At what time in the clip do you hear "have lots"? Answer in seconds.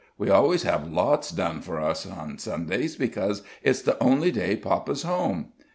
0.63-1.29